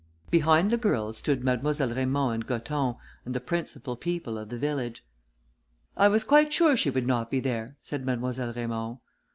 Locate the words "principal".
3.39-3.95